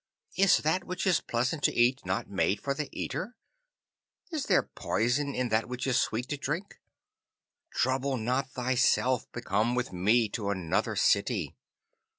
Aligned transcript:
Is 0.35 0.57
that 0.57 0.83
which 0.85 1.05
is 1.05 1.21
pleasant 1.21 1.61
to 1.65 1.73
eat 1.75 2.03
not 2.07 2.27
made 2.27 2.59
for 2.59 2.73
the 2.73 2.89
eater? 2.91 3.35
Is 4.31 4.47
there 4.47 4.63
poison 4.63 5.35
in 5.35 5.49
that 5.49 5.69
which 5.69 5.85
is 5.85 5.99
sweet 5.99 6.27
to 6.29 6.37
drink? 6.37 6.79
Trouble 7.71 8.17
not 8.17 8.49
thyself, 8.49 9.27
but 9.31 9.45
come 9.45 9.75
with 9.75 9.93
me 9.93 10.27
to 10.29 10.49
another 10.49 10.95
city. 10.95 11.53